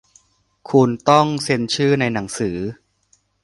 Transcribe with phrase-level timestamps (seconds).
[0.69, 2.57] คุณต้องเซ็นชื่อในหนังสือ